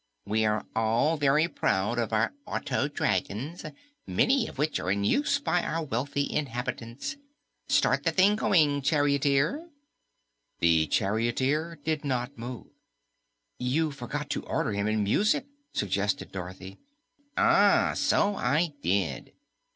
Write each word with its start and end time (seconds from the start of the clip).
We 0.25 0.45
are 0.45 0.65
all 0.75 1.15
very 1.15 1.47
proud 1.47 1.99
of 1.99 2.11
our 2.11 2.33
auto 2.47 2.87
dragons, 2.87 3.63
many 4.07 4.47
of 4.47 4.57
which 4.57 4.79
are 4.79 4.89
in 4.89 5.03
use 5.03 5.37
by 5.39 5.61
our 5.61 5.83
wealthy 5.83 6.27
inhabitants. 6.27 7.17
Start 7.69 8.03
the 8.03 8.11
thing 8.11 8.35
going, 8.35 8.81
charioteer!" 8.81 9.69
The 10.57 10.87
charioteer 10.87 11.75
did 11.85 12.03
not 12.03 12.35
move. 12.35 12.71
"You 13.59 13.91
forgot 13.91 14.31
to 14.31 14.43
order 14.47 14.71
him 14.71 14.87
in 14.87 15.03
music," 15.03 15.45
suggested 15.71 16.31
Dorothy. 16.31 16.79
"Ah, 17.37 17.93
so 17.95 18.35
I 18.35 18.73
did." 18.81 19.33